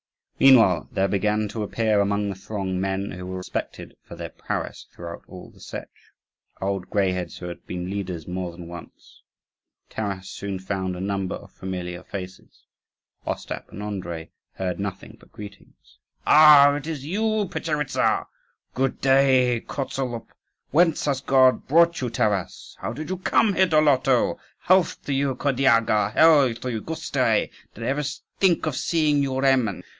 [0.39, 4.87] Meanwhile there began to appear among the throng men who were respected for their prowess
[4.91, 5.85] throughout all the Setch
[6.59, 9.21] old greyheads who had been leaders more than once.
[9.91, 12.63] Taras soon found a number of familiar faces.
[13.27, 15.99] Ostap and Andrii heard nothing but greetings.
[16.25, 18.25] "Ah, it is you, Petcheritza!
[18.73, 20.29] Good day, Kozolup!"
[20.71, 24.39] "Whence has God brought you, Taras?" "How did you come here, Doloto?
[24.61, 26.13] Health to you, Kirdyaga!
[26.13, 27.51] Hail to you, Gustui!
[27.75, 28.01] Did I ever
[28.39, 29.83] think of seeing you, Remen?"